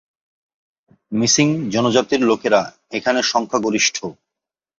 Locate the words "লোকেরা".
2.21-2.61